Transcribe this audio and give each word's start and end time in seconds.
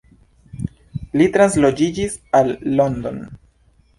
Li 1.21 1.27
transloĝiĝis 1.35 2.17
al 2.39 2.49
London. 2.79 3.23